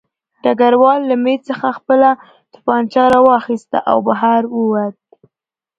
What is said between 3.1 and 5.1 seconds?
راواخیسته او بهر ووت